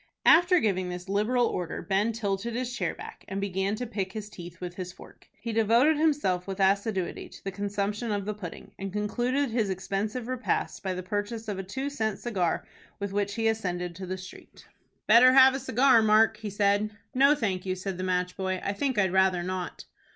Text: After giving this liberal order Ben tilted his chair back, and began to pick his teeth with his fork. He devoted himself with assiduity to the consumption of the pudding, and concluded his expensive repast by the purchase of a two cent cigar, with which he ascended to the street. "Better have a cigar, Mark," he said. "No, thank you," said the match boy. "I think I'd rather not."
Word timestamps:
After 0.25 0.59
giving 0.59 0.89
this 0.89 1.07
liberal 1.07 1.45
order 1.45 1.83
Ben 1.83 2.11
tilted 2.11 2.55
his 2.55 2.75
chair 2.75 2.95
back, 2.95 3.23
and 3.27 3.39
began 3.39 3.75
to 3.75 3.85
pick 3.85 4.13
his 4.13 4.31
teeth 4.31 4.59
with 4.59 4.73
his 4.73 4.91
fork. 4.91 5.29
He 5.39 5.51
devoted 5.53 5.95
himself 5.95 6.47
with 6.47 6.59
assiduity 6.59 7.29
to 7.29 7.43
the 7.43 7.51
consumption 7.51 8.11
of 8.11 8.25
the 8.25 8.33
pudding, 8.33 8.71
and 8.79 8.91
concluded 8.91 9.51
his 9.51 9.69
expensive 9.69 10.27
repast 10.27 10.81
by 10.81 10.95
the 10.95 11.03
purchase 11.03 11.47
of 11.47 11.59
a 11.59 11.63
two 11.63 11.91
cent 11.91 12.17
cigar, 12.17 12.65
with 12.99 13.13
which 13.13 13.35
he 13.35 13.47
ascended 13.47 13.95
to 13.97 14.07
the 14.07 14.17
street. 14.17 14.65
"Better 15.05 15.33
have 15.33 15.53
a 15.53 15.59
cigar, 15.59 16.01
Mark," 16.01 16.37
he 16.37 16.49
said. 16.49 16.97
"No, 17.13 17.35
thank 17.35 17.67
you," 17.67 17.75
said 17.75 17.99
the 17.99 18.03
match 18.03 18.35
boy. 18.35 18.59
"I 18.63 18.73
think 18.73 18.97
I'd 18.97 19.13
rather 19.13 19.43
not." 19.43 19.85